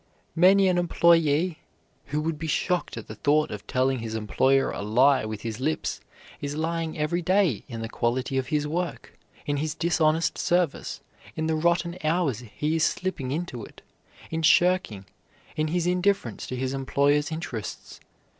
Many 0.35 0.67
an 0.67 0.79
employee 0.79 1.59
who 2.05 2.21
would 2.21 2.39
be 2.39 2.47
shocked 2.47 2.97
at 2.97 3.05
the 3.07 3.13
thought 3.13 3.51
of 3.51 3.67
telling 3.67 3.99
his 3.99 4.15
employer 4.15 4.71
a 4.71 4.81
lie 4.81 5.25
with 5.25 5.41
his 5.41 5.59
lips 5.59 6.01
is 6.41 6.55
lying 6.55 6.97
every 6.97 7.21
day 7.21 7.63
in 7.67 7.83
the 7.83 7.87
quality 7.87 8.35
of 8.39 8.47
his 8.47 8.65
work, 8.65 9.15
in 9.45 9.57
his 9.57 9.75
dishonest 9.75 10.39
service, 10.39 11.01
in 11.35 11.45
the 11.45 11.53
rotten 11.53 11.99
hours 12.03 12.39
he 12.39 12.77
is 12.77 12.83
slipping 12.83 13.29
into 13.29 13.63
it, 13.63 13.83
in 14.31 14.41
shirking, 14.41 15.05
in 15.55 15.67
his 15.67 15.85
indifference 15.85 16.47
to 16.47 16.55
his 16.55 16.73
employer's 16.73 17.31
interests. 17.31 17.99